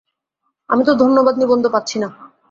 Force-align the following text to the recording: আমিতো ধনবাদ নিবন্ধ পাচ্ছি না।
আমিতো 0.69 0.91
ধনবাদ 0.93 1.35
নিবন্ধ 1.37 1.65
পাচ্ছি 1.73 1.97
না। 1.99 2.09